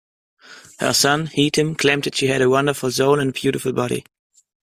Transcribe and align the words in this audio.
Her 0.79 0.93
son 0.93 1.27
Hethum 1.27 1.77
claimed 1.77 2.05
that 2.05 2.15
"she 2.15 2.25
had 2.25 2.41
a 2.41 2.49
wonderful 2.49 2.89
soul 2.89 3.19
and 3.19 3.29
a 3.29 3.33
beautiful 3.33 3.71
body. 3.71 4.03